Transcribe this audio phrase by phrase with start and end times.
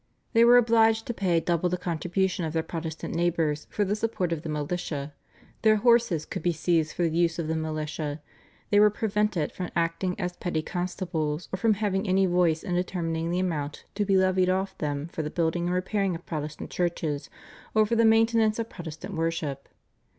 [0.33, 4.31] They were obliged to pay double the contribution of their Protestant neighbours for the support
[4.31, 5.13] of the militia;
[5.61, 8.19] their horses could be seized for the use of the militia;
[8.71, 13.29] they were prevented from acting as petty constables or from having any voice in determining
[13.29, 17.29] the amount to be levied off them for the building and repairing of Protestant churches
[17.75, 19.69] or for the maintenance of Protestant worship.